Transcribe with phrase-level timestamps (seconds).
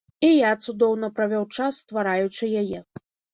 [0.27, 2.79] І я цудоўна правёў час, ствараючы яе.